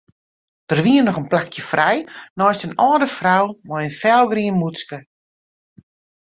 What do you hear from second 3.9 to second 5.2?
felgrien mûtske.